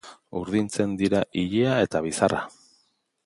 [0.39, 2.41] Urdintzen dira ilea eta bizarra.